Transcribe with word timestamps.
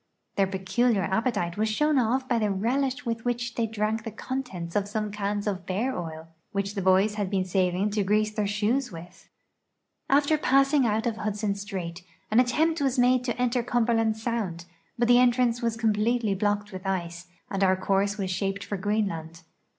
Their 0.35 0.47
peculiar 0.47 1.03
appetite 1.03 1.57
was 1.57 1.69
shown 1.69 1.95
by 2.27 2.39
the 2.39 2.49
relish 2.49 3.05
with 3.05 3.23
which 3.23 3.53
they 3.53 3.67
drank 3.67 4.03
the 4.03 4.09
contents 4.09 4.75
of 4.75 4.87
some 4.87 5.11
cans 5.11 5.45
of 5.45 5.61
))ear 5.69 5.95
oil 5.95 6.27
which 6.53 6.73
the 6.73 6.81
boys 6.81 7.13
had 7.13 7.29
been 7.29 7.45
saving 7.45 7.91
to 7.91 8.01
grease 8.03 8.31
their 8.33 8.47
shoes 8.47 8.89
w'ith. 8.89 9.27
After 10.09 10.39
passing 10.39 10.87
out 10.87 11.05
of 11.05 11.17
Hudson 11.17 11.53
strait, 11.53 12.03
an 12.31 12.39
attempt 12.39 12.81
was 12.81 12.97
made 12.97 13.23
to 13.25 13.39
enter 13.39 13.61
Cumberland 13.61 14.17
sound, 14.17 14.65
l)Ut 14.99 15.07
the 15.07 15.19
entrance 15.19 15.61
was 15.61 15.77
conipletely 15.77 16.33
blocked 16.33 16.71
with 16.71 16.87
ice, 16.87 17.27
and 17.51 17.63
our 17.63 17.75
course 17.75 18.17
was 18.17 18.31
shaped 18.31 18.63
for 18.63 18.79
(Jreenland. 18.79 19.43